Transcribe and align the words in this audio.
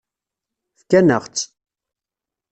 Fkan-aɣ-tt. 0.79 1.45